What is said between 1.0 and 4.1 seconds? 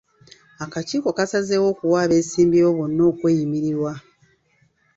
kaasazeewo okuwa abeesimbyewo bonna okweyimirirwa.